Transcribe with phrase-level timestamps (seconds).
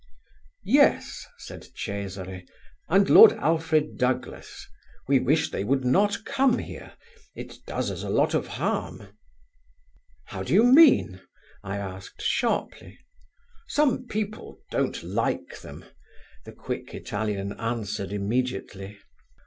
[0.65, 2.47] "Yes," said Cesari,
[2.89, 4.67] "and Lord Alfred Douglas.
[5.07, 6.93] We wish they would not come here;
[7.35, 9.09] it does us a lot of harm."
[10.25, 11.21] "How do you mean?"
[11.63, 12.97] I asked sharply.
[13.67, 15.85] "Some people don't like them,"
[16.45, 18.97] the quick Italian answered immediately.